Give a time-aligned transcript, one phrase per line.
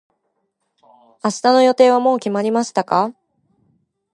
[1.23, 3.13] 明日の予定はもう決まりましたか。